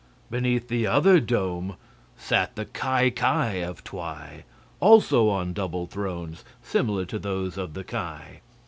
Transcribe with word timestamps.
Beneath 0.31 0.67
the 0.67 0.87
other 0.87 1.19
dome 1.19 1.75
sat 2.17 2.55
the 2.55 2.65
Ki 2.65 3.11
Ki 3.11 3.61
of 3.61 3.83
Twi, 3.83 4.45
also 4.79 5.29
on 5.29 5.53
double 5.53 5.85
thrones, 5.85 6.43
similar 6.63 7.05
to 7.05 7.19
those 7.19 7.55
of 7.55 7.75
the 7.75 7.83
Ki. 7.83 8.41